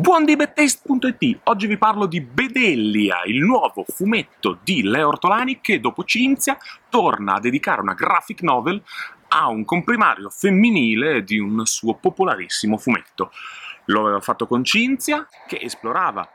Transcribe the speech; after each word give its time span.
Buon 0.00 0.24
di 0.24 0.34
bedtaste.it, 0.34 1.40
oggi 1.44 1.66
vi 1.66 1.76
parlo 1.76 2.06
di 2.06 2.22
Bedellia, 2.22 3.22
il 3.26 3.44
nuovo 3.44 3.84
fumetto 3.86 4.58
di 4.62 4.82
Leo 4.82 5.08
Ortolani 5.08 5.60
che 5.60 5.78
dopo 5.78 6.04
Cinzia 6.04 6.56
torna 6.88 7.34
a 7.34 7.38
dedicare 7.38 7.82
una 7.82 7.92
graphic 7.92 8.40
novel 8.40 8.82
a 9.28 9.48
un 9.48 9.62
comprimario 9.66 10.30
femminile 10.30 11.22
di 11.22 11.38
un 11.38 11.66
suo 11.66 11.96
popolarissimo 11.96 12.78
fumetto. 12.78 13.30
Lo 13.84 14.00
aveva 14.00 14.20
fatto 14.20 14.46
con 14.46 14.64
Cinzia, 14.64 15.28
che 15.46 15.58
esplorava 15.60 16.26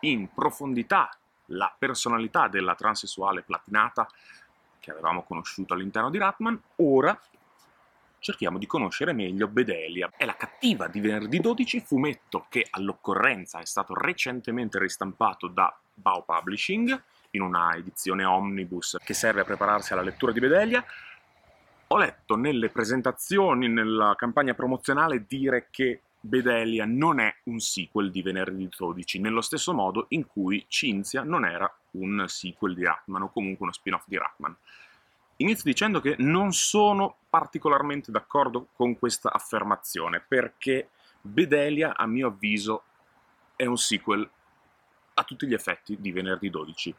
in 0.00 0.28
profondità 0.34 1.08
la 1.46 1.74
personalità 1.78 2.48
della 2.48 2.74
transessuale 2.74 3.40
platinata 3.40 4.06
che 4.78 4.90
avevamo 4.90 5.22
conosciuto 5.22 5.72
all'interno 5.72 6.10
di 6.10 6.18
Ratman, 6.18 6.60
ora 6.76 7.18
cerchiamo 8.24 8.56
di 8.56 8.66
conoscere 8.66 9.12
meglio 9.12 9.48
Bedelia. 9.48 10.10
È 10.16 10.24
la 10.24 10.34
cattiva 10.34 10.88
di 10.88 10.98
venerdì 10.98 11.40
12, 11.40 11.80
fumetto 11.80 12.46
che 12.48 12.66
all'occorrenza 12.70 13.60
è 13.60 13.66
stato 13.66 13.92
recentemente 13.92 14.78
ristampato 14.78 15.46
da 15.46 15.76
Bao 15.92 16.22
Publishing 16.22 17.02
in 17.32 17.42
una 17.42 17.74
edizione 17.76 18.24
omnibus 18.24 18.96
che 19.04 19.12
serve 19.12 19.42
a 19.42 19.44
prepararsi 19.44 19.92
alla 19.92 20.00
lettura 20.00 20.32
di 20.32 20.40
Bedelia. 20.40 20.82
Ho 21.88 21.98
letto 21.98 22.34
nelle 22.36 22.70
presentazioni, 22.70 23.68
nella 23.68 24.14
campagna 24.16 24.54
promozionale, 24.54 25.26
dire 25.28 25.66
che 25.70 26.00
Bedelia 26.18 26.86
non 26.86 27.20
è 27.20 27.34
un 27.44 27.60
sequel 27.60 28.10
di 28.10 28.22
Venerdì 28.22 28.70
12, 28.74 29.20
nello 29.20 29.42
stesso 29.42 29.74
modo 29.74 30.06
in 30.08 30.26
cui 30.26 30.64
Cinzia 30.68 31.22
non 31.22 31.44
era 31.44 31.70
un 31.90 32.24
sequel 32.26 32.74
di 32.74 32.84
Ratman 32.84 33.20
o 33.20 33.30
comunque 33.30 33.64
uno 33.64 33.72
spin-off 33.74 34.04
di 34.06 34.16
Ratman. 34.16 34.56
Inizio 35.38 35.64
dicendo 35.64 36.00
che 36.00 36.14
non 36.18 36.52
sono 36.52 37.16
particolarmente 37.28 38.12
d'accordo 38.12 38.68
con 38.74 38.96
questa 38.96 39.32
affermazione, 39.32 40.20
perché 40.20 40.90
Bedelia, 41.20 41.96
a 41.96 42.06
mio 42.06 42.28
avviso, 42.28 42.84
è 43.56 43.66
un 43.66 43.76
sequel 43.76 44.28
a 45.14 45.24
tutti 45.24 45.46
gli 45.46 45.54
effetti 45.54 45.96
di 46.00 46.12
Venerdì 46.12 46.50
12. 46.50 46.94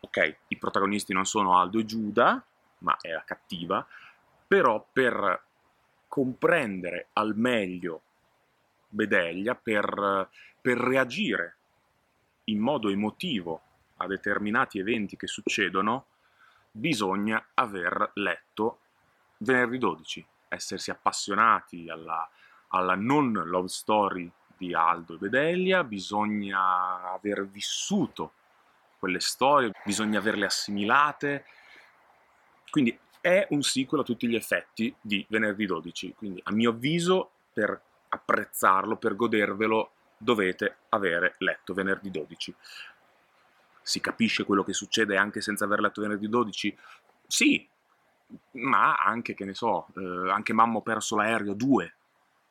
Ok, 0.00 0.36
i 0.48 0.56
protagonisti 0.56 1.12
non 1.12 1.24
sono 1.24 1.58
Aldo 1.58 1.78
e 1.78 1.84
Giuda, 1.84 2.44
ma 2.78 2.96
è 3.00 3.10
la 3.10 3.24
cattiva, 3.24 3.86
però 4.46 4.86
per 4.92 5.42
comprendere 6.08 7.08
al 7.14 7.36
meglio 7.36 8.02
Bedelia, 8.88 9.54
per, 9.54 10.28
per 10.60 10.78
reagire 10.78 11.56
in 12.44 12.58
modo 12.58 12.88
emotivo 12.88 13.60
a 13.96 14.06
determinati 14.06 14.78
eventi 14.78 15.16
che 15.16 15.26
succedono, 15.26 16.06
bisogna 16.76 17.42
aver 17.54 18.10
letto 18.14 18.80
Venerdì 19.38 19.78
12, 19.78 20.26
essersi 20.48 20.90
appassionati 20.90 21.88
alla, 21.88 22.28
alla 22.68 22.94
non 22.94 23.32
love 23.32 23.68
story 23.68 24.30
di 24.56 24.74
Aldo 24.74 25.14
e 25.14 25.18
Bedelia, 25.18 25.84
bisogna 25.84 27.12
aver 27.12 27.46
vissuto 27.46 28.32
quelle 28.98 29.20
storie, 29.20 29.70
bisogna 29.84 30.18
averle 30.18 30.46
assimilate, 30.46 31.44
quindi 32.70 32.98
è 33.20 33.46
un 33.50 33.62
sequel 33.62 34.02
a 34.02 34.04
tutti 34.04 34.28
gli 34.28 34.34
effetti 34.34 34.94
di 35.00 35.24
Venerdì 35.28 35.66
12, 35.66 36.14
quindi 36.14 36.40
a 36.44 36.52
mio 36.52 36.70
avviso 36.70 37.30
per 37.52 37.80
apprezzarlo, 38.08 38.96
per 38.96 39.16
godervelo, 39.16 39.90
dovete 40.18 40.76
avere 40.90 41.34
letto 41.38 41.74
Venerdì 41.74 42.10
12 42.10 42.54
si 43.86 44.00
capisce 44.00 44.42
quello 44.42 44.64
che 44.64 44.72
succede 44.72 45.16
anche 45.16 45.40
senza 45.40 45.64
aver 45.64 45.78
letto 45.78 46.00
venerdì 46.00 46.28
12? 46.28 46.76
Sì, 47.24 47.68
ma 48.54 48.96
anche, 48.96 49.34
che 49.34 49.44
ne 49.44 49.54
so, 49.54 49.86
eh, 49.96 50.28
anche 50.28 50.52
Mamma 50.52 50.78
ho 50.78 50.82
perso 50.82 51.14
l'aereo 51.14 51.54
2 51.54 51.94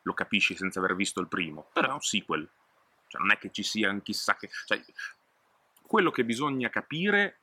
lo 0.03 0.13
capisci 0.13 0.55
senza 0.55 0.79
aver 0.79 0.95
visto 0.95 1.19
il 1.19 1.27
primo, 1.27 1.67
però 1.73 1.89
è 1.89 1.93
un 1.93 1.99
sequel, 1.99 2.47
cioè 3.07 3.19
non 3.19 3.31
è 3.31 3.37
che 3.37 3.51
ci 3.51 3.63
sia 3.63 3.89
un 3.89 4.01
chissà 4.01 4.35
che... 4.35 4.49
Cioè, 4.65 4.81
quello 5.81 6.09
che 6.09 6.23
bisogna 6.23 6.69
capire 6.69 7.39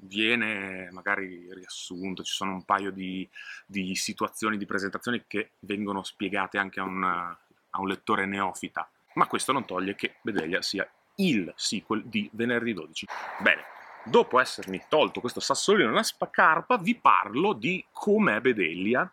viene 0.00 0.90
magari 0.90 1.52
riassunto, 1.54 2.22
ci 2.22 2.34
sono 2.34 2.52
un 2.52 2.64
paio 2.64 2.90
di, 2.90 3.26
di 3.64 3.94
situazioni 3.94 4.58
di 4.58 4.66
presentazione 4.66 5.24
che 5.26 5.52
vengono 5.60 6.02
spiegate 6.02 6.58
anche 6.58 6.80
a 6.80 6.84
un, 6.84 7.02
a 7.02 7.80
un 7.80 7.88
lettore 7.88 8.26
neofita, 8.26 8.90
ma 9.14 9.26
questo 9.26 9.52
non 9.52 9.64
toglie 9.64 9.94
che 9.94 10.16
Bedelia 10.20 10.60
sia 10.60 10.86
il 11.16 11.52
sequel 11.56 12.04
di 12.04 12.28
Venerdì 12.32 12.72
12. 12.72 13.06
Bene, 13.40 13.62
dopo 14.04 14.40
essermi 14.40 14.82
tolto 14.88 15.20
questo 15.20 15.40
sassolino 15.40 15.88
nella 15.88 16.02
scarpa, 16.02 16.76
vi 16.76 16.94
parlo 16.94 17.52
di 17.52 17.84
com'è 17.92 18.40
Bedelia. 18.40 19.10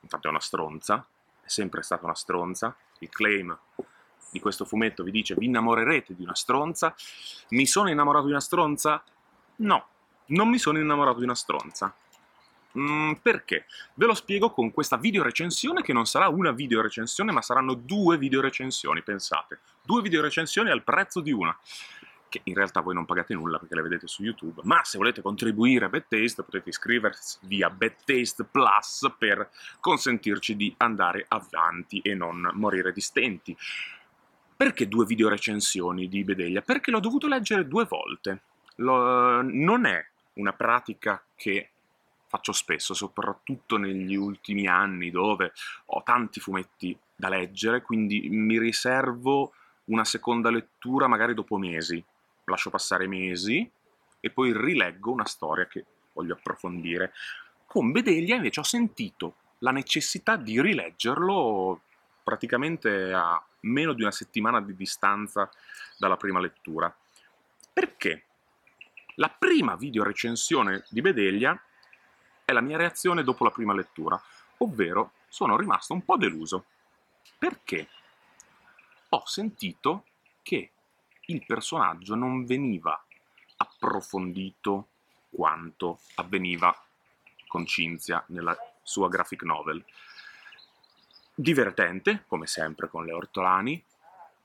Infatti 0.00 0.26
è 0.26 0.30
una 0.30 0.40
stronza, 0.40 1.06
è 1.40 1.48
sempre 1.48 1.82
stata 1.82 2.04
una 2.04 2.14
stronza. 2.14 2.74
Il 2.98 3.08
claim 3.08 3.56
di 4.30 4.40
questo 4.40 4.64
fumetto 4.64 5.02
vi 5.02 5.10
dice 5.10 5.34
vi 5.34 5.46
innamorerete 5.46 6.14
di 6.14 6.22
una 6.22 6.34
stronza. 6.34 6.94
Mi 7.50 7.66
sono 7.66 7.90
innamorato 7.90 8.26
di 8.26 8.32
una 8.32 8.40
stronza? 8.40 9.02
No, 9.56 9.86
non 10.26 10.48
mi 10.48 10.58
sono 10.58 10.78
innamorato 10.78 11.18
di 11.18 11.24
una 11.24 11.34
stronza. 11.34 11.94
Mm, 12.78 13.12
perché? 13.22 13.66
Ve 13.94 14.06
lo 14.06 14.14
spiego 14.14 14.50
con 14.50 14.72
questa 14.72 14.96
video 14.96 15.22
recensione 15.22 15.82
che 15.82 15.92
non 15.92 16.06
sarà 16.06 16.28
una 16.28 16.50
video 16.50 16.80
recensione 16.80 17.30
ma 17.30 17.42
saranno 17.42 17.74
due 17.74 18.18
video 18.18 18.40
recensioni, 18.40 19.02
pensate. 19.02 19.60
Due 19.82 20.02
video 20.02 20.20
recensioni 20.20 20.70
al 20.70 20.82
prezzo 20.82 21.20
di 21.20 21.30
una 21.30 21.56
che 22.34 22.40
in 22.44 22.54
realtà 22.54 22.80
voi 22.80 22.94
non 22.94 23.04
pagate 23.04 23.32
nulla 23.32 23.58
perché 23.58 23.76
le 23.76 23.82
vedete 23.82 24.08
su 24.08 24.24
YouTube, 24.24 24.62
ma 24.64 24.82
se 24.82 24.98
volete 24.98 25.22
contribuire 25.22 25.84
a 25.84 25.88
Bad 25.88 26.06
Taste 26.08 26.42
potete 26.42 26.70
iscriversi 26.70 27.38
via 27.42 27.70
Bad 27.70 27.94
Taste 28.04 28.42
Plus 28.42 29.08
per 29.16 29.50
consentirci 29.78 30.56
di 30.56 30.74
andare 30.78 31.24
avanti 31.28 32.00
e 32.00 32.14
non 32.14 32.50
morire 32.54 32.92
di 32.92 33.00
stenti. 33.00 33.56
Perché 34.56 34.88
due 34.88 35.06
video 35.06 35.28
recensioni 35.28 36.08
di 36.08 36.24
Bedelia? 36.24 36.60
Perché 36.60 36.90
l'ho 36.90 37.00
dovuto 37.00 37.28
leggere 37.28 37.68
due 37.68 37.84
volte. 37.84 38.42
Lo, 38.76 39.40
non 39.42 39.86
è 39.86 40.04
una 40.34 40.52
pratica 40.52 41.22
che 41.36 41.73
faccio 42.34 42.50
spesso, 42.50 42.94
soprattutto 42.94 43.76
negli 43.76 44.16
ultimi 44.16 44.66
anni 44.66 45.12
dove 45.12 45.52
ho 45.86 46.02
tanti 46.02 46.40
fumetti 46.40 46.96
da 47.14 47.28
leggere, 47.28 47.82
quindi 47.82 48.28
mi 48.28 48.58
riservo 48.58 49.52
una 49.84 50.04
seconda 50.04 50.50
lettura 50.50 51.06
magari 51.06 51.32
dopo 51.32 51.58
mesi. 51.58 52.02
Lascio 52.46 52.70
passare 52.70 53.06
mesi 53.06 53.70
e 54.18 54.30
poi 54.30 54.52
rileggo 54.52 55.12
una 55.12 55.26
storia 55.26 55.66
che 55.66 55.84
voglio 56.12 56.34
approfondire. 56.34 57.12
Con 57.66 57.92
Bedelia 57.92 58.34
invece 58.34 58.60
ho 58.60 58.64
sentito 58.64 59.36
la 59.58 59.70
necessità 59.70 60.34
di 60.34 60.60
rileggerlo 60.60 61.82
praticamente 62.24 63.12
a 63.12 63.40
meno 63.60 63.92
di 63.92 64.02
una 64.02 64.10
settimana 64.10 64.60
di 64.60 64.74
distanza 64.74 65.48
dalla 65.96 66.16
prima 66.16 66.40
lettura. 66.40 66.92
Perché? 67.72 68.24
La 69.16 69.28
prima 69.28 69.76
video 69.76 70.02
recensione 70.02 70.84
di 70.88 71.00
Bedelia 71.00 71.56
è 72.44 72.52
la 72.52 72.60
mia 72.60 72.76
reazione 72.76 73.24
dopo 73.24 73.44
la 73.44 73.50
prima 73.50 73.74
lettura, 73.74 74.20
ovvero 74.58 75.12
sono 75.28 75.56
rimasto 75.56 75.94
un 75.94 76.04
po' 76.04 76.16
deluso. 76.16 76.66
Perché? 77.38 77.88
Ho 79.10 79.22
sentito 79.26 80.04
che 80.42 80.70
il 81.26 81.44
personaggio 81.46 82.14
non 82.14 82.44
veniva 82.44 83.02
approfondito 83.56 84.88
quanto 85.30 86.00
avveniva 86.16 86.76
con 87.46 87.66
Cinzia 87.66 88.22
nella 88.28 88.56
sua 88.82 89.08
graphic 89.08 89.42
novel. 89.42 89.82
Divertente, 91.34 92.24
come 92.26 92.46
sempre 92.46 92.88
con 92.88 93.04
le 93.04 93.12
ortolani, 93.12 93.82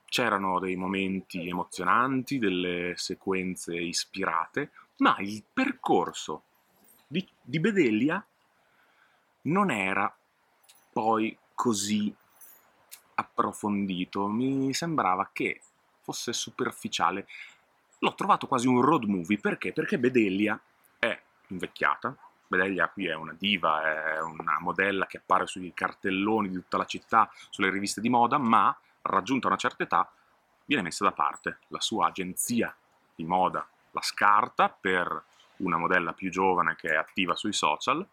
c'erano 0.06 0.58
dei 0.58 0.74
momenti 0.74 1.48
emozionanti, 1.48 2.38
delle 2.38 2.94
sequenze 2.96 3.76
ispirate, 3.76 4.70
ma 4.96 5.16
il 5.18 5.44
percorso 5.52 6.44
di, 7.10 7.28
di 7.42 7.58
Bedelia 7.58 8.24
non 9.42 9.72
era 9.72 10.14
poi 10.92 11.36
così 11.54 12.14
approfondito, 13.14 14.28
mi 14.28 14.72
sembrava 14.72 15.28
che 15.32 15.60
fosse 16.02 16.32
superficiale. 16.32 17.26
L'ho 17.98 18.14
trovato 18.14 18.46
quasi 18.46 18.68
un 18.68 18.80
road 18.80 19.04
movie, 19.04 19.38
perché? 19.38 19.72
Perché 19.72 19.98
Bedelia 19.98 20.58
è 21.00 21.20
invecchiata, 21.48 22.16
Bedelia 22.46 22.88
qui 22.88 23.08
è 23.08 23.14
una 23.14 23.34
diva, 23.36 24.14
è 24.14 24.20
una 24.20 24.58
modella 24.60 25.06
che 25.06 25.16
appare 25.16 25.48
sui 25.48 25.74
cartelloni 25.74 26.48
di 26.48 26.54
tutta 26.54 26.76
la 26.76 26.86
città, 26.86 27.28
sulle 27.48 27.70
riviste 27.70 28.00
di 28.00 28.08
moda, 28.08 28.38
ma 28.38 28.76
raggiunta 29.02 29.48
una 29.48 29.56
certa 29.56 29.82
età 29.82 30.08
viene 30.64 30.84
messa 30.84 31.02
da 31.02 31.12
parte. 31.12 31.58
La 31.68 31.80
sua 31.80 32.06
agenzia 32.06 32.72
di 33.16 33.24
moda 33.24 33.68
la 33.90 34.02
scarta 34.02 34.68
per 34.68 35.24
una 35.60 35.78
modella 35.78 36.12
più 36.12 36.30
giovane 36.30 36.76
che 36.76 36.88
è 36.88 36.96
attiva 36.96 37.34
sui 37.34 37.52
social 37.52 38.06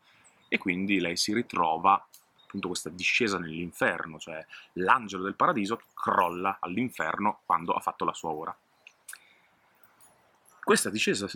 e 0.47 0.57
quindi 0.57 0.99
lei 0.99 1.17
si 1.17 1.33
ritrova 1.33 2.05
appunto 2.43 2.69
questa 2.69 2.89
discesa 2.89 3.37
nell'inferno, 3.37 4.17
cioè 4.19 4.45
l'angelo 4.73 5.23
del 5.23 5.35
paradiso 5.35 5.81
crolla 5.93 6.57
all'inferno 6.61 7.41
quando 7.45 7.73
ha 7.73 7.79
fatto 7.81 8.05
la 8.05 8.13
sua 8.13 8.29
ora. 8.29 8.57
Questa 10.63 10.89
discesa 10.89 11.27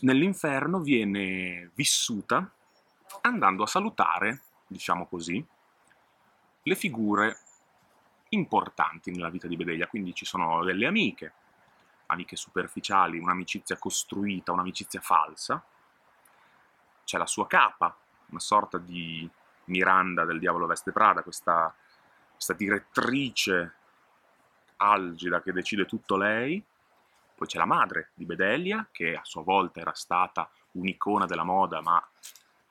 nell'inferno 0.00 0.80
viene 0.80 1.70
vissuta 1.74 2.50
andando 3.22 3.62
a 3.62 3.68
salutare, 3.68 4.42
diciamo 4.66 5.06
così, 5.06 5.44
le 6.62 6.74
figure 6.74 7.38
importanti 8.30 9.10
nella 9.10 9.30
vita 9.30 9.46
di 9.46 9.56
Bedelia, 9.56 9.86
quindi 9.86 10.14
ci 10.14 10.24
sono 10.24 10.64
delle 10.64 10.86
amiche, 10.86 11.32
amiche 12.06 12.36
superficiali, 12.36 13.18
un'amicizia 13.18 13.76
costruita, 13.76 14.52
un'amicizia 14.52 15.00
falsa, 15.00 15.62
c'è 17.04 17.18
la 17.18 17.26
sua 17.26 17.46
capa, 17.46 17.96
una 18.26 18.40
sorta 18.40 18.78
di 18.78 19.28
Miranda 19.66 20.24
del 20.24 20.38
Diavolo 20.38 20.66
Veste 20.66 20.92
Prada, 20.92 21.22
questa, 21.22 21.74
questa 22.32 22.52
direttrice 22.52 23.74
algida 24.76 25.40
che 25.42 25.52
decide 25.52 25.86
tutto 25.86 26.16
lei, 26.16 26.62
poi 27.34 27.46
c'è 27.46 27.58
la 27.58 27.66
madre 27.66 28.10
di 28.14 28.24
Bedelia, 28.24 28.86
che 28.90 29.16
a 29.16 29.24
sua 29.24 29.42
volta 29.42 29.80
era 29.80 29.92
stata 29.94 30.48
un'icona 30.72 31.26
della 31.26 31.44
moda, 31.44 31.80
ma 31.80 32.02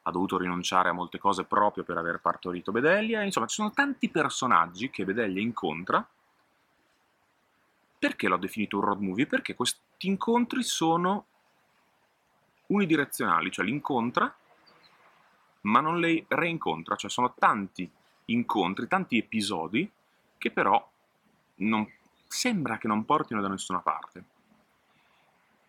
ha 0.06 0.12
dovuto 0.12 0.38
rinunciare 0.38 0.90
a 0.90 0.94
molte 0.94 1.18
cose 1.18 1.44
proprio 1.46 1.84
per 1.84 1.98
aver 1.98 2.20
partorito 2.20 2.72
Bedelia. 2.72 3.24
Insomma, 3.24 3.48
ci 3.48 3.56
sono 3.56 3.72
tanti 3.72 4.10
personaggi 4.10 4.90
che 4.90 5.06
Bedelia 5.06 5.42
incontra. 5.42 6.06
Perché 8.04 8.28
l'ho 8.28 8.36
definito 8.36 8.80
un 8.80 8.84
road 8.84 9.00
movie? 9.00 9.26
Perché 9.26 9.56
questi 9.56 9.80
incontri 10.08 10.62
sono 10.62 11.26
unidirezionali, 12.66 13.50
cioè 13.50 13.64
li 13.64 13.72
incontra, 13.72 14.36
ma 15.62 15.80
non 15.80 16.02
li 16.02 16.26
reincontra, 16.28 16.98
cioè 16.98 17.10
sono 17.10 17.34
tanti 17.40 17.90
incontri, 18.26 18.90
tanti 18.90 19.18
episodi 19.18 19.90
che 20.38 20.52
però 20.52 20.86
non, 21.60 21.90
sembra 22.28 22.78
che 22.78 22.90
non 22.90 23.06
portino 23.06 23.40
da 23.40 23.48
nessuna 23.48 23.80
parte. 23.80 24.24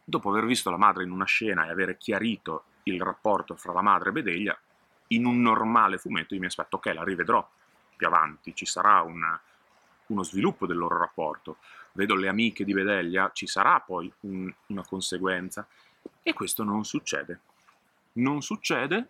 Dopo 0.03 0.31
aver 0.31 0.45
visto 0.45 0.73
la 0.73 0.77
madre 0.77 1.05
in 1.05 1.13
una 1.13 1.27
scena 1.27 1.67
e 1.67 1.71
aver 1.71 1.97
chiarito 1.97 2.65
il 2.83 3.01
rapporto 3.01 3.55
fra 3.55 3.73
la 3.73 3.81
madre 3.81 4.09
e 4.09 4.13
Bedeglia, 4.13 4.59
in 5.09 5.25
un 5.25 5.41
normale 5.41 5.99
fumetto 5.99 6.35
io 6.35 6.41
mi 6.41 6.47
aspetto, 6.47 6.79
ok, 6.79 6.87
la 6.95 7.05
rivedrò 7.05 7.49
più 7.95 8.09
avanti, 8.09 8.57
ci 8.57 8.67
sarà 8.67 9.03
un, 9.03 9.23
uno 10.07 10.23
sviluppo 10.25 10.67
del 10.67 10.79
loro 10.79 10.99
rapporto, 10.99 11.59
vedo 11.95 12.15
le 12.15 12.29
amiche 12.29 12.65
di 12.65 12.73
Bedeglia, 12.73 13.31
ci 13.33 13.47
sarà 13.47 13.81
poi 13.81 14.13
un, 14.21 14.53
una 14.69 14.85
conseguenza, 14.85 15.67
e 16.23 16.33
questo 16.33 16.63
non 16.63 16.85
succede. 16.85 17.41
Non 18.15 18.43
succede 18.43 19.09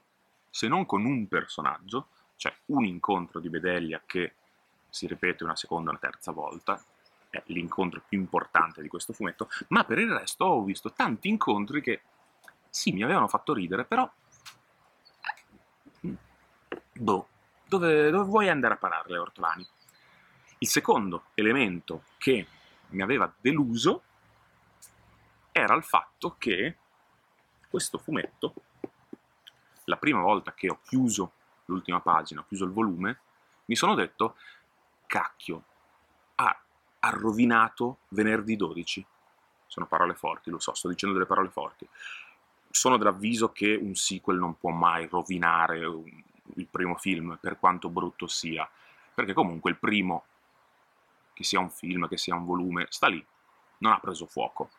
se 0.51 0.69
non 0.69 0.87
con 0.87 1.05
un 1.05 1.27
personaggio, 1.27 2.09
cioè 2.37 2.55
un 2.67 2.85
incontro 2.85 3.41
di 3.41 3.49
Bedeglia 3.49 4.01
che 4.05 4.35
si 4.89 5.07
ripete 5.07 5.45
una 5.45 5.57
seconda 5.57 5.91
una 5.91 5.99
terza 5.99 6.31
volta, 6.31 6.83
è 7.29 7.43
l'incontro 7.47 8.03
più 8.07 8.19
importante 8.19 8.81
di 8.81 8.89
questo 8.89 9.13
fumetto, 9.13 9.49
ma 9.69 9.85
per 9.85 9.99
il 9.99 10.13
resto 10.13 10.45
ho 10.45 10.63
visto 10.63 10.93
tanti 10.93 11.29
incontri 11.29 11.81
che 11.81 12.03
sì, 12.71 12.93
mi 12.93 13.03
avevano 13.03 13.29
fatto 13.29 13.53
ridere, 13.53 13.85
però... 13.85 14.09
Boh, 16.97 17.29
dove, 17.67 18.11
dove 18.11 18.25
vuoi 18.25 18.49
andare 18.49 18.75
a 18.75 18.77
parare, 18.77 19.19
Ortolani? 19.19 19.67
Il 20.59 20.69
secondo 20.69 21.25
elemento 21.35 22.05
che 22.19 22.47
mi 22.95 23.03
aveva 23.03 23.33
deluso 23.41 24.03
era 25.53 25.75
il 25.75 25.85
fatto 25.85 26.35
che 26.37 26.77
questo 27.69 27.99
fumetto, 27.99 28.55
la 29.85 29.97
prima 29.97 30.21
volta 30.21 30.53
che 30.53 30.69
ho 30.69 30.81
chiuso 30.83 31.33
l'ultima 31.67 32.01
pagina, 32.01 32.41
ho 32.41 32.45
chiuso 32.47 32.65
il 32.65 32.73
volume, 32.73 33.19
mi 33.67 33.77
sono 33.77 33.95
detto, 33.95 34.37
cacchio, 35.07 35.63
ha, 36.37 36.61
ha 37.01 37.11
rovinato 37.11 37.99
venerdì 38.09 38.57
12. 38.57 39.07
Sono 39.67 39.87
parole 39.87 40.15
forti, 40.15 40.51
lo 40.51 40.59
so, 40.59 40.75
sto 40.75 40.89
dicendo 40.89 41.15
delle 41.15 41.27
parole 41.27 41.49
forti. 41.49 41.89
Sono 42.71 42.97
dell'avviso 42.97 43.53
che 43.53 43.75
un 43.75 43.95
sequel 43.95 44.39
non 44.39 44.59
può 44.59 44.71
mai 44.71 45.07
rovinare 45.07 45.85
un, 45.85 46.23
il 46.57 46.67
primo 46.67 46.97
film, 46.97 47.39
per 47.41 47.59
quanto 47.59 47.89
brutto 47.89 48.27
sia, 48.27 48.69
perché 49.15 49.33
comunque 49.33 49.71
il 49.71 49.77
primo, 49.77 50.25
che 51.35 51.45
sia 51.45 51.61
un 51.61 51.71
film, 51.71 52.09
che 52.09 52.17
sia 52.17 52.35
un 52.35 52.47
volume, 52.47 52.87
sta 52.89 53.09
lì, 53.09 53.25
non 53.79 53.93
ha 53.93 53.99
preso 53.99 54.27
fuoco 54.27 54.71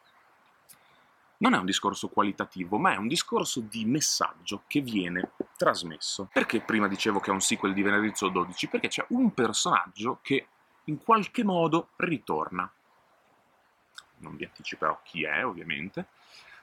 non 1.37 1.53
è 1.53 1.57
un 1.57 1.65
discorso 1.65 2.07
qualitativo, 2.07 2.77
ma 2.77 2.93
è 2.93 2.97
un 2.97 3.07
discorso 3.07 3.59
di 3.59 3.83
messaggio 3.85 4.63
che 4.67 4.79
viene 4.81 5.31
trasmesso. 5.57 6.29
Perché 6.31 6.61
prima 6.61 6.87
dicevo 6.87 7.19
che 7.19 7.29
è 7.29 7.33
un 7.33 7.41
sequel 7.41 7.73
di 7.73 7.81
Venerdì 7.81 8.11
12? 8.17 8.67
Perché 8.67 8.87
c'è 8.87 9.05
un 9.09 9.33
personaggio 9.33 10.19
che 10.21 10.47
in 10.85 10.97
qualche 10.97 11.43
modo 11.43 11.89
ritorna. 11.97 12.71
Non 14.17 14.35
vi 14.37 14.45
anticiperò 14.45 14.99
chi 15.03 15.23
è, 15.23 15.45
ovviamente. 15.45 16.07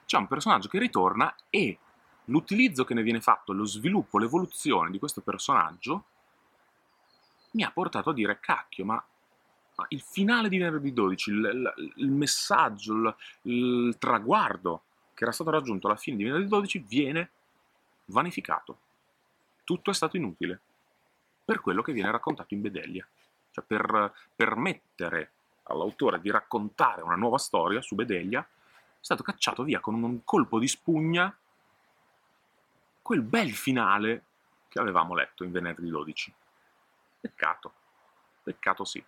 C'è 0.05 0.17
un 0.17 0.27
personaggio 0.27 0.69
che 0.69 0.79
ritorna 0.79 1.33
e 1.49 1.77
l'utilizzo 2.25 2.83
che 2.83 2.93
ne 2.93 3.03
viene 3.03 3.21
fatto, 3.21 3.53
lo 3.53 3.65
sviluppo, 3.65 4.17
l'evoluzione 4.17 4.89
di 4.89 4.99
questo 4.99 5.21
personaggio 5.21 6.05
mi 7.51 7.63
ha 7.63 7.71
portato 7.71 8.09
a 8.09 8.13
dire 8.13 8.39
cacchio, 8.39 8.85
ma 8.85 9.05
il 9.89 10.01
finale 10.01 10.49
di 10.49 10.57
venerdì 10.57 10.93
12, 10.93 11.29
il, 11.31 11.73
il, 11.95 12.11
messaggio, 12.11 12.93
il, 12.93 13.15
il, 13.43 13.97
traguardo 13.97 14.83
che 15.13 15.23
era 15.23 15.31
stato 15.31 15.49
raggiunto 15.49 15.87
alla 15.87 15.95
fine 15.95 16.17
di 16.17 16.23
venerdì 16.23 16.47
12 16.47 16.79
viene 16.87 17.29
vanificato. 18.05 18.77
Tutto 19.63 19.91
è 19.91 19.93
stato 19.93 20.17
inutile 20.17 20.59
per 21.43 21.61
quello 21.61 21.81
che 21.81 21.93
viene 21.93 22.11
raccontato 22.11 22.53
in 22.53 22.61
Bedelia. 22.61 23.07
Cioè 23.51 23.63
per 23.63 24.13
permettere 24.35 25.31
all'autore 25.63 26.19
di 26.19 26.31
raccontare 26.31 27.01
una 27.01 27.15
nuova 27.15 27.37
storia 27.37 27.81
su 27.81 27.95
Bedelia, 27.95 28.41
è 28.41 28.45
stato 28.99 29.23
cacciato 29.23 29.63
via 29.63 29.79
con 29.79 30.01
un 30.01 30.23
colpo 30.23 30.59
di 30.59 30.67
spugna 30.67 31.35
quel 33.01 33.21
bel 33.21 33.51
finale 33.53 34.23
che 34.69 34.79
avevamo 34.79 35.13
letto 35.13 35.43
in 35.43 35.51
venerdì 35.51 35.87
12. 35.89 36.33
Peccato, 37.19 37.73
peccato 38.41 38.83
sì. 38.83 39.03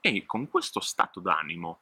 E 0.00 0.24
con 0.26 0.48
questo 0.48 0.80
stato 0.80 1.20
d'animo 1.20 1.80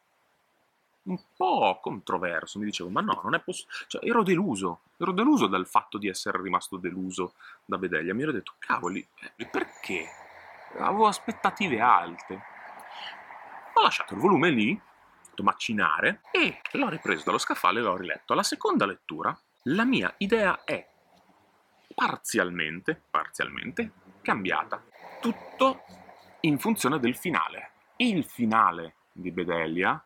un 1.04 1.18
po' 1.36 1.78
controverso, 1.80 2.58
mi 2.58 2.66
dicevo, 2.66 2.90
ma 2.90 3.00
no, 3.00 3.20
non 3.22 3.34
è 3.34 3.40
possibile. 3.40 3.76
Cioè, 3.86 4.04
ero 4.04 4.22
deluso, 4.22 4.80
ero 4.98 5.12
deluso 5.12 5.46
dal 5.46 5.66
fatto 5.66 5.96
di 5.96 6.08
essere 6.08 6.40
rimasto 6.40 6.76
deluso 6.76 7.34
da 7.64 7.78
Bedeglia. 7.78 8.12
Mi 8.12 8.22
ero 8.22 8.32
detto, 8.32 8.54
cavoli, 8.58 9.06
eh, 9.36 9.46
perché? 9.46 10.06
Avevo 10.78 11.06
aspettative 11.06 11.80
alte. 11.80 12.42
Ho 13.74 13.80
lasciato 13.80 14.14
il 14.14 14.20
volume 14.20 14.50
lì, 14.50 14.78
fatto 15.38 15.42
macinare, 15.42 16.20
e 16.32 16.60
l'ho 16.72 16.88
ripreso 16.88 17.24
dallo 17.24 17.38
scaffale 17.38 17.78
e 17.78 17.82
l'ho 17.82 17.96
riletto. 17.96 18.32
Alla 18.32 18.42
seconda 18.42 18.84
lettura, 18.86 19.38
la 19.64 19.84
mia 19.84 20.12
idea 20.18 20.64
è 20.64 20.86
parzialmente, 21.94 23.00
parzialmente 23.10 23.92
cambiata. 24.20 24.82
Tutto 25.20 25.84
in 26.40 26.58
funzione 26.58 26.98
del 26.98 27.16
finale 27.16 27.72
il 28.06 28.24
finale 28.24 28.94
di 29.10 29.30
Bedelia, 29.32 30.00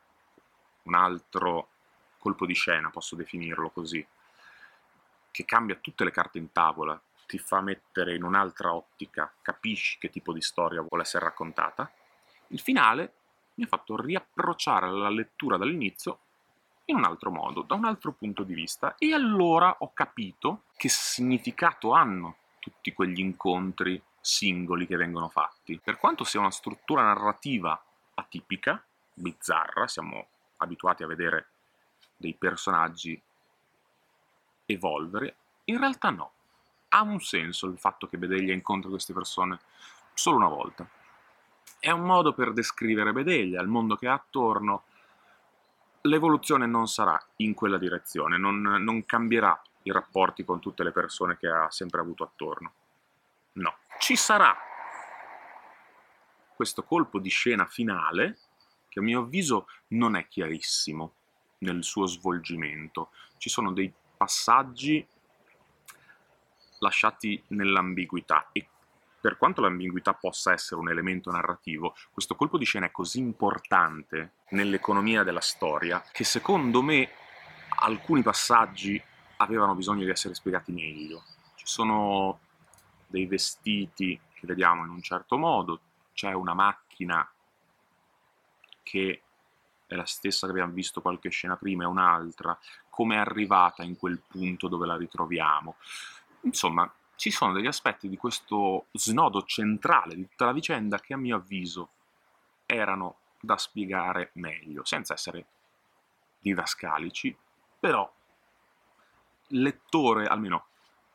un 0.85 0.95
altro 0.95 1.69
colpo 2.19 2.47
di 2.47 2.55
scena, 2.55 2.91
posso 2.91 3.17
definirlo 3.17 3.69
così, 3.71 4.05
che 5.31 5.45
cambia 5.45 5.77
tutte 5.77 6.05
le 6.05 6.11
carte 6.11 6.39
in 6.39 6.53
tavola, 6.53 6.99
ti 7.27 7.39
fa 7.39 7.61
mettere 7.61 8.15
in 8.15 8.23
un'altra 8.23 8.75
ottica, 8.75 9.31
capisci 9.43 9.99
che 9.99 10.11
tipo 10.11 10.33
di 10.33 10.41
storia 10.41 10.81
vuole 10.81 11.03
essere 11.03 11.25
raccontata. 11.25 11.91
Il 12.49 12.61
finale 12.61 13.13
mi 13.55 13.65
ha 13.65 13.69
fatto 13.69 14.01
riapprocciare 14.01 14.91
la 14.91 15.11
lettura 15.11 15.57
dall'inizio 15.57 16.19
in 16.87 16.97
un 16.97 17.05
altro 17.05 17.31
modo, 17.31 17.63
da 17.63 17.75
un 17.75 17.85
altro 17.85 18.13
punto 18.13 18.43
di 18.43 18.55
vista, 18.55 18.95
e 18.97 19.13
allora 19.13 19.77
ho 19.81 19.93
capito 19.93 20.65
che 20.77 20.89
significato 20.89 21.93
hanno 21.93 22.37
tutti 22.59 22.93
quegli 22.93 23.21
incontri 23.21 24.03
singoli 24.23 24.87
che 24.87 24.97
vengono 24.97 25.29
fatti. 25.29 25.79
Per 25.83 25.99
quanto 25.99 26.25
sia 26.25 26.41
una 26.41 26.53
struttura 26.53 27.03
narrativa 27.03 27.79
atipica, 28.15 28.83
bizzarra, 29.13 29.89
siamo 29.89 30.29
abituati 30.59 31.03
a 31.03 31.09
vedere 31.09 31.49
dei 32.17 32.35
personaggi 32.35 33.21
evolvere, 34.65 35.37
in 35.65 35.79
realtà 35.79 36.11
no. 36.11 36.33
Ha 36.91 37.03
un 37.03 37.21
senso 37.21 37.67
il 37.67 37.79
fatto 37.79 38.07
che 38.07 38.17
Bedeglia 38.19 38.53
incontri 38.53 38.91
queste 38.91 39.13
persone 39.13 39.59
solo 40.15 40.37
una 40.37 40.49
volta. 40.49 40.89
È 41.79 41.91
un 41.91 42.03
modo 42.03 42.33
per 42.33 42.53
descrivere 42.53 43.13
Bedeglia, 43.13 43.61
il 43.61 43.69
mondo 43.69 43.97
che 43.97 44.07
ha 44.07 44.15
attorno. 44.15 44.85
L'evoluzione 46.03 46.67
non 46.67 46.87
sarà 46.87 47.21
in 47.37 47.55
quella 47.55 47.79
direzione, 47.79 48.39
non, 48.39 48.61
non 48.61 49.05
cambierà 49.05 49.61
i 49.83 49.91
rapporti 49.91 50.45
con 50.45 50.61
tutte 50.61 50.85
le 50.85 50.93
persone 50.93 51.37
che 51.37 51.49
ha 51.49 51.71
sempre 51.71 52.01
avuto 52.01 52.23
attorno. 52.23 52.73
No, 53.55 53.77
ci 54.03 54.17
sarà 54.17 54.53
questo 56.57 56.83
colpo 56.83 57.21
di 57.21 57.29
scena 57.29 57.67
finale, 57.67 58.37
che 58.89 58.99
a 58.99 59.03
mio 59.03 59.21
avviso 59.21 59.69
non 59.91 60.17
è 60.17 60.27
chiarissimo 60.27 61.15
nel 61.59 61.85
suo 61.85 62.07
svolgimento. 62.07 63.11
Ci 63.39 63.49
sono 63.49 63.71
dei 63.71 63.93
passaggi 64.17 65.07
lasciati 66.81 67.41
nell'ambiguità 67.49 68.49
e 68.51 68.67
per 69.21 69.39
quanto 69.39 69.61
l'ambiguità 69.61 70.15
possa 70.15 70.53
essere 70.53 70.81
un 70.81 70.91
elemento 70.91 71.31
narrativo, 71.31 71.95
questo 72.11 72.35
colpo 72.35 72.59
di 72.59 72.65
scena 72.65 72.87
è 72.87 72.91
così 72.91 73.21
importante 73.21 74.33
nell'economia 74.49 75.23
della 75.23 75.41
storia 75.41 76.03
che 76.11 76.25
secondo 76.25 76.83
me 76.83 77.09
alcuni 77.77 78.23
passaggi 78.23 79.01
avevano 79.37 79.77
bisogno 79.77 80.03
di 80.03 80.11
essere 80.11 80.35
spiegati 80.35 80.73
meglio. 80.73 81.23
Ci 81.55 81.69
sono 81.69 82.42
dei 83.13 83.27
vestiti 83.27 84.19
che 84.33 84.47
vediamo 84.47 84.85
in 84.85 84.91
un 84.91 85.03
certo 85.03 85.37
modo, 85.37 85.81
c'è 86.15 86.33
una 86.33 86.55
macchina 86.55 87.31
che 88.83 89.23
è 89.87 89.95
la 89.95 90.07
stessa 90.07 90.47
che 90.47 90.53
abbiamo 90.53 90.73
visto 90.73 91.03
qualche 91.03 91.29
scena 91.29 91.57
prima, 91.57 91.85
è 91.85 91.87
un'altra, 91.87 92.59
come 92.89 93.17
è 93.17 93.19
arrivata 93.19 93.83
in 93.83 93.97
quel 93.97 94.19
punto 94.27 94.67
dove 94.67 94.87
la 94.87 94.97
ritroviamo. 94.97 95.77
Insomma, 96.41 96.91
ci 97.15 97.31
sono 97.31 97.53
degli 97.53 97.67
aspetti 97.67 98.09
di 98.09 98.17
questo 98.17 98.87
snodo 98.93 99.45
centrale 99.45 100.15
di 100.15 100.27
tutta 100.27 100.47
la 100.47 100.53
vicenda 100.53 100.99
che 100.99 101.13
a 101.13 101.19
mio 101.19 101.37
avviso 101.37 101.91
erano 102.65 103.19
da 103.39 103.59
spiegare 103.59 104.31
meglio, 104.35 104.85
senza 104.85 105.13
essere 105.13 105.47
didascalici, 106.39 107.37
però 107.79 108.11
il 109.49 109.61
lettore, 109.61 110.27
almeno 110.27 110.67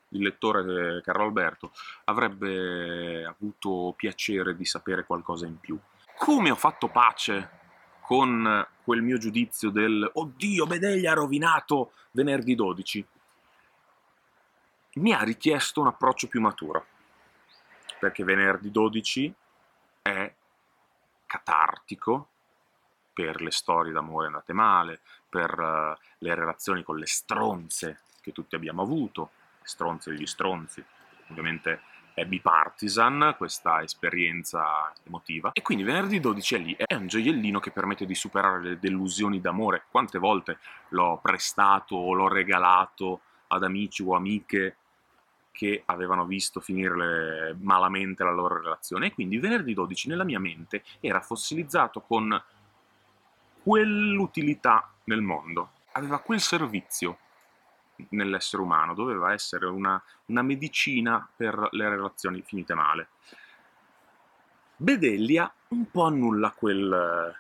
il 0.09 0.21
lettore 0.21 1.01
Carlo 1.01 1.23
Alberto, 1.23 1.71
avrebbe 2.05 3.25
avuto 3.25 3.93
piacere 3.95 4.55
di 4.55 4.65
sapere 4.65 5.05
qualcosa 5.05 5.45
in 5.45 5.59
più. 5.59 5.77
Come 6.17 6.49
ho 6.51 6.55
fatto 6.55 6.87
pace 6.87 7.49
con 8.01 8.65
quel 8.83 9.01
mio 9.01 9.17
giudizio 9.17 9.69
del 9.69 10.09
oddio, 10.13 10.65
Bedeglia 10.65 11.11
ha 11.11 11.15
rovinato 11.15 11.91
venerdì 12.11 12.55
12, 12.55 13.05
mi 14.93 15.13
ha 15.13 15.21
richiesto 15.23 15.81
un 15.81 15.87
approccio 15.87 16.27
più 16.27 16.41
maturo, 16.41 16.85
perché 17.99 18.23
venerdì 18.23 18.71
12 18.71 19.33
è 20.01 20.33
catartico 21.25 22.29
per 23.13 23.41
le 23.41 23.51
storie 23.51 23.91
d'amore 23.91 24.27
andate 24.27 24.53
male, 24.53 24.99
per 25.27 25.59
uh, 25.59 25.95
le 26.19 26.35
relazioni 26.35 26.83
con 26.83 26.97
le 26.97 27.07
stronze 27.07 28.01
che 28.21 28.31
tutti 28.31 28.55
abbiamo 28.55 28.81
avuto, 28.81 29.31
stronze 29.67 30.11
degli 30.11 30.25
stronzi, 30.25 30.83
ovviamente 31.29 31.81
è 32.13 32.25
bipartisan 32.25 33.35
questa 33.37 33.83
esperienza 33.83 34.91
emotiva. 35.03 35.51
E 35.53 35.61
quindi 35.61 35.83
venerdì 35.83 36.19
12 36.19 36.55
è 36.55 36.57
lì, 36.57 36.75
è 36.75 36.95
un 36.95 37.05
gioiellino 37.05 37.59
che 37.59 37.69
permette 37.69 38.07
di 38.07 38.15
superare 38.15 38.61
le 38.61 38.79
delusioni 38.79 39.39
d'amore. 39.39 39.83
Quante 39.91 40.17
volte 40.17 40.57
l'ho 40.89 41.19
prestato 41.21 41.95
o 41.95 42.13
l'ho 42.13 42.27
regalato 42.27 43.21
ad 43.47 43.63
amici 43.63 44.01
o 44.01 44.15
amiche 44.15 44.77
che 45.51 45.83
avevano 45.85 46.25
visto 46.25 46.59
finire 46.59 47.55
malamente 47.59 48.23
la 48.23 48.31
loro 48.31 48.61
relazione. 48.61 49.07
E 49.07 49.13
quindi 49.13 49.37
venerdì 49.37 49.75
12 49.75 50.07
nella 50.07 50.23
mia 50.23 50.39
mente 50.39 50.83
era 50.99 51.21
fossilizzato 51.21 52.01
con 52.01 52.41
quell'utilità 53.61 54.91
nel 55.03 55.21
mondo, 55.21 55.71
aveva 55.91 56.19
quel 56.19 56.39
servizio 56.39 57.17
nell'essere 58.09 58.61
umano, 58.61 58.93
doveva 58.93 59.33
essere 59.33 59.65
una, 59.65 60.01
una 60.25 60.41
medicina 60.41 61.27
per 61.35 61.69
le 61.71 61.89
relazioni 61.89 62.41
finite 62.41 62.73
male. 62.73 63.09
Bedellia 64.75 65.51
un 65.69 65.89
po' 65.89 66.03
annulla 66.03 66.51
quel, 66.51 67.35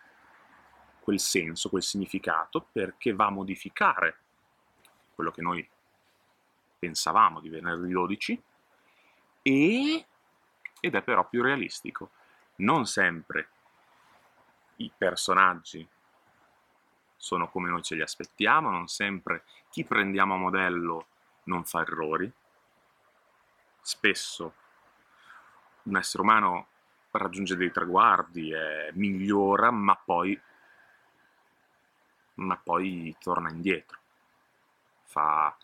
quel 0.99 1.19
senso, 1.19 1.69
quel 1.69 1.83
significato, 1.83 2.67
perché 2.71 3.13
va 3.13 3.27
a 3.27 3.31
modificare 3.31 4.17
quello 5.13 5.31
che 5.31 5.41
noi 5.41 5.67
pensavamo 6.79 7.39
di 7.39 7.49
venerdì 7.49 7.89
12 7.89 8.43
e, 9.41 10.05
ed 10.79 10.95
è 10.95 11.01
però 11.01 11.27
più 11.27 11.41
realistico. 11.41 12.11
Non 12.57 12.85
sempre 12.85 13.49
i 14.77 14.91
personaggi 14.95 15.87
sono 17.17 17.49
come 17.49 17.69
noi 17.69 17.81
ce 17.81 17.95
li 17.95 18.01
aspettiamo, 18.01 18.69
non 18.69 18.87
sempre 18.87 19.43
chi 19.69 19.83
prendiamo 19.83 20.35
a 20.35 20.37
modello 20.37 21.07
non 21.45 21.65
fa 21.65 21.81
errori. 21.81 22.31
Spesso 23.81 24.53
un 25.83 25.97
essere 25.97 26.23
umano 26.23 26.67
raggiunge 27.11 27.55
dei 27.55 27.71
traguardi 27.71 28.51
e 28.51 28.91
migliora, 28.93 29.71
ma 29.71 29.95
poi, 29.95 30.39
ma 32.35 32.57
poi 32.57 33.15
torna 33.19 33.49
indietro. 33.49 33.97
Fa, 35.03 35.55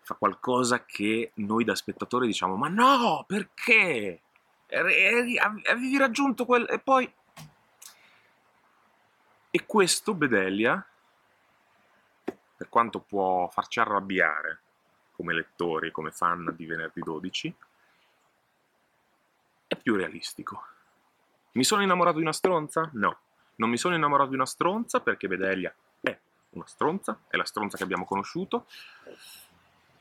fa 0.00 0.14
qualcosa 0.14 0.84
che 0.84 1.32
noi 1.34 1.64
da 1.64 1.74
spettatori 1.74 2.26
diciamo, 2.26 2.56
ma 2.56 2.68
no, 2.68 3.24
perché? 3.26 4.22
Avevi 4.72 5.98
raggiunto 5.98 6.44
quel... 6.44 6.66
e 6.68 6.78
poi 6.78 7.12
e 9.50 9.66
questo 9.66 10.14
Bedelia, 10.14 10.84
per 12.56 12.68
quanto 12.68 13.00
può 13.00 13.48
farci 13.48 13.80
arrabbiare 13.80 14.60
come 15.12 15.34
lettori, 15.34 15.90
come 15.90 16.12
fan 16.12 16.54
di 16.56 16.66
Venerdì 16.66 17.00
12, 17.00 17.54
è 19.66 19.76
più 19.76 19.96
realistico. 19.96 20.64
Mi 21.52 21.64
sono 21.64 21.82
innamorato 21.82 22.16
di 22.16 22.22
una 22.22 22.32
stronza? 22.32 22.88
No. 22.92 23.18
Non 23.56 23.68
mi 23.68 23.76
sono 23.76 23.94
innamorato 23.94 24.30
di 24.30 24.36
una 24.36 24.46
stronza 24.46 25.00
perché 25.00 25.26
Bedelia 25.26 25.74
è 26.00 26.16
una 26.50 26.66
stronza, 26.66 27.18
è 27.28 27.36
la 27.36 27.44
stronza 27.44 27.76
che 27.76 27.82
abbiamo 27.82 28.04
conosciuto. 28.04 28.66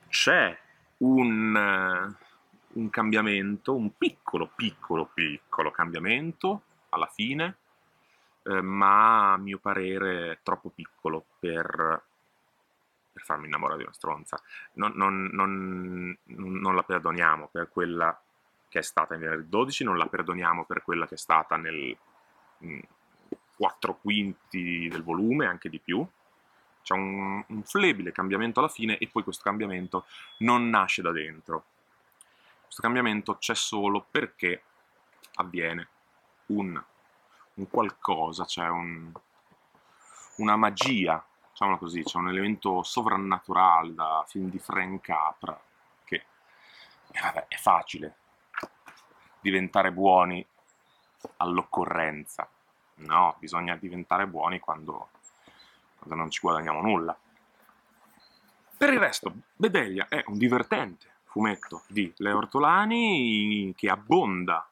C'è 0.08 0.58
un, 0.98 2.16
un 2.68 2.90
cambiamento, 2.90 3.76
un 3.76 3.98
piccolo, 3.98 4.50
piccolo, 4.56 5.10
piccolo 5.12 5.72
cambiamento 5.72 6.62
alla 6.90 7.08
fine 7.08 7.58
eh, 8.44 8.62
ma 8.62 9.34
a 9.34 9.38
mio 9.38 9.60
parere 9.60 10.32
è 10.32 10.40
troppo 10.44 10.70
piccolo 10.70 11.26
per, 11.40 12.04
per 13.12 13.22
farmi 13.24 13.48
innamorare 13.48 13.78
di 13.78 13.84
una 13.84 13.94
stronza. 13.94 14.42
Non, 14.74 14.94
non, 14.96 15.30
non, 15.32 16.18
non, 16.26 16.76
la 16.76 16.84
perdoniamo 16.84 17.50
per 17.52 17.70
quella 17.70 18.20
che 18.68 18.80
è 18.80 18.84
stata 18.84 19.16
in 19.16 19.22
venerdì 19.22 19.50
12, 19.50 19.84
non 19.84 19.98
la 19.98 20.08
perdoniamo 20.08 20.66
per 20.66 20.84
quella 20.84 21.08
che 21.08 21.16
è 21.16 21.18
stata 21.18 21.58
nel 21.58 21.96
4 23.56 23.96
quinti 23.96 24.88
del 24.88 25.04
volume, 25.04 25.46
anche 25.46 25.70
di 25.70 25.80
più. 25.80 26.06
C'è 26.82 26.94
un, 26.94 27.44
un 27.46 27.64
flebile 27.64 28.12
cambiamento 28.12 28.60
alla 28.60 28.70
fine 28.70 28.98
e 28.98 29.08
poi 29.08 29.24
questo 29.24 29.44
cambiamento 29.44 30.06
non 30.40 30.70
nasce 30.70 31.02
da 31.02 31.12
dentro. 31.12 31.66
Questo 32.64 32.82
cambiamento 32.82 33.36
c'è 33.38 33.56
solo 33.56 34.06
perché 34.10 34.64
avviene 35.36 35.88
un 36.48 36.82
un 37.60 37.70
qualcosa, 37.70 38.46
c'è 38.46 38.68
un, 38.68 39.12
una 40.38 40.56
magia, 40.56 41.24
diciamolo 41.52 41.78
così, 41.78 42.04
c'è 42.04 42.18
un 42.18 42.30
elemento 42.30 42.82
sovrannaturale 42.84 43.94
da 43.94 44.24
film 44.28 44.50
di 44.50 44.60
Frank 44.60 45.02
Capra 45.02 45.60
che 46.06 46.16
eh, 47.12 47.20
vabbè, 47.20 47.48
è 47.48 47.58
facile 47.58 48.16
diventare 49.42 49.92
buoni 49.92 50.46
all'occorrenza. 51.38 52.50
No, 52.96 53.36
bisogna 53.40 53.76
diventare 53.76 54.28
buoni 54.28 54.60
quando, 54.60 55.10
quando 55.98 56.16
non 56.16 56.30
ci 56.30 56.40
guadagniamo 56.42 56.82
nulla. 56.82 57.18
Per 58.78 58.94
il 58.94 59.00
resto, 59.00 59.34
Bedelia 59.56 60.08
è 60.08 60.24
un 60.28 60.38
divertente 60.38 61.08
fumetto 61.24 61.84
di 61.88 62.12
Leo 62.18 62.38
Ortolani 62.38 63.74
che 63.76 63.90
abbonda 63.90 64.70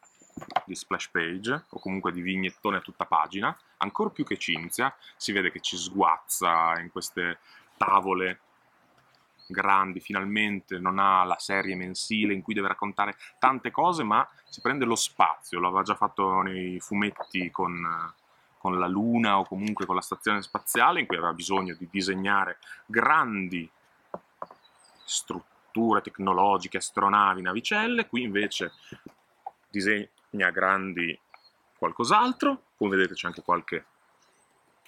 di 0.65 0.75
splash 0.75 1.09
page 1.09 1.65
o 1.69 1.79
comunque 1.79 2.11
di 2.11 2.21
vignettone 2.21 2.77
a 2.77 2.81
tutta 2.81 3.05
pagina, 3.05 3.57
ancora 3.77 4.09
più 4.09 4.25
che 4.25 4.37
Cinzia, 4.37 4.93
si 5.15 5.31
vede 5.31 5.51
che 5.51 5.59
ci 5.59 5.77
sguazza 5.77 6.79
in 6.79 6.89
queste 6.91 7.39
tavole 7.77 8.41
grandi, 9.47 9.99
finalmente 9.99 10.77
non 10.77 10.99
ha 10.99 11.23
la 11.23 11.37
serie 11.39 11.75
mensile 11.75 12.33
in 12.33 12.41
cui 12.41 12.53
deve 12.53 12.67
raccontare 12.67 13.15
tante 13.39 13.71
cose, 13.71 14.03
ma 14.03 14.27
si 14.49 14.61
prende 14.61 14.85
lo 14.85 14.95
spazio, 14.95 15.59
lo 15.59 15.67
aveva 15.67 15.83
già 15.83 15.95
fatto 15.95 16.41
nei 16.41 16.79
fumetti 16.79 17.49
con, 17.49 18.13
con 18.57 18.77
la 18.77 18.87
Luna 18.87 19.39
o 19.39 19.45
comunque 19.45 19.85
con 19.85 19.95
la 19.95 20.01
stazione 20.01 20.41
spaziale, 20.41 20.99
in 20.99 21.07
cui 21.07 21.15
aveva 21.15 21.33
bisogno 21.33 21.75
di 21.75 21.87
disegnare 21.89 22.57
grandi 22.85 23.69
strutture 25.05 26.01
tecnologiche, 26.01 26.77
astronavi, 26.77 27.41
navicelle, 27.41 28.07
qui 28.07 28.23
invece 28.23 28.73
disegna 29.69 30.07
grandi 30.29 31.19
qualcos'altro, 31.77 32.63
come 32.77 32.95
vedete 32.95 33.13
c'è 33.13 33.27
anche 33.27 33.41
qualche, 33.41 33.85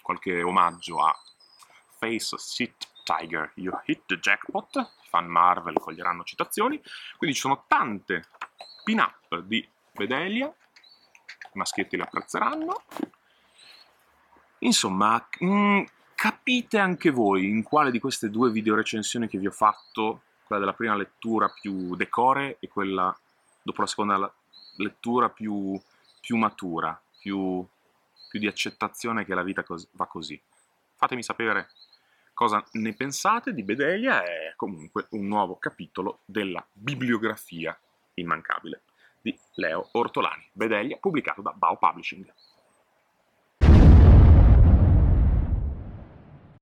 qualche 0.01 0.41
omaggio 0.41 1.03
a 1.03 1.15
Face 1.97 2.37
Sit 2.37 2.87
Tiger, 3.03 3.51
You 3.55 3.79
Hit 3.85 4.03
the 4.05 4.19
Jackpot, 4.19 4.91
fan 5.09 5.25
Marvel 5.27 5.79
coglieranno 5.79 6.23
citazioni, 6.23 6.81
quindi 7.17 7.35
ci 7.35 7.41
sono 7.41 7.65
tante 7.67 8.27
pin-up 8.83 9.39
di 9.39 9.67
Bedelia, 9.91 10.47
i 10.47 11.57
maschietti 11.57 11.97
le 11.97 12.03
apprezzeranno, 12.03 12.83
insomma, 14.59 15.27
mm, 15.43 15.83
capite 16.15 16.77
anche 16.77 17.09
voi 17.11 17.49
in 17.49 17.63
quale 17.63 17.91
di 17.91 17.99
queste 17.99 18.29
due 18.29 18.51
video 18.51 18.75
recensioni 18.75 19.27
che 19.27 19.37
vi 19.37 19.47
ho 19.47 19.51
fatto, 19.51 20.23
quella 20.45 20.61
della 20.61 20.75
prima 20.75 20.95
lettura 20.95 21.47
più 21.47 21.95
decore 21.95 22.57
e 22.59 22.67
quella 22.67 23.15
dopo 23.61 23.81
la 23.81 23.87
seconda 23.87 24.33
lettura 24.79 25.29
più, 25.29 25.79
più 26.19 26.37
matura, 26.37 26.99
più, 27.19 27.65
più, 28.29 28.39
di 28.39 28.47
accettazione 28.47 29.25
che 29.25 29.33
la 29.33 29.43
vita 29.43 29.63
cos 29.63 29.87
va 29.91 30.07
così. 30.07 30.39
Fatemi 30.95 31.23
sapere 31.23 31.69
cosa 32.33 32.63
ne 32.73 32.93
pensate 32.93 33.53
di 33.53 33.63
Bedelia, 33.63 34.23
è 34.23 34.53
comunque 34.55 35.07
un 35.11 35.27
nuovo 35.27 35.57
capitolo 35.57 36.19
della 36.25 36.65
bibliografia 36.71 37.77
immancabile. 38.15 38.81
di 39.21 39.37
Leo 39.55 39.89
Ortolani. 39.93 40.49
Bedelia, 40.53 40.97
pubblicato 40.97 41.41
da 41.41 41.51
Bao 41.51 41.77
Publishing. 41.77 42.31